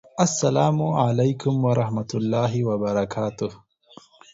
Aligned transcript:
السلام 0.25 0.77
علیکم 1.05 1.55
ورحمة 1.67 2.11
الله 2.19 2.51
وبرکاته 2.69 3.49